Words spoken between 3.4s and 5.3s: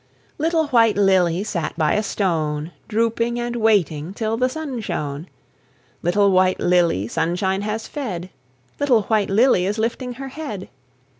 waiting Till the sun shone.